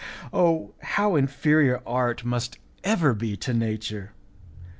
Oh! 0.33 0.73
how 0.81 1.15
inferior 1.15 1.79
art 1.85 2.25
must 2.25 2.57
ever 2.83 3.13
be 3.13 3.37
to 3.37 3.53
nature! 3.53 4.13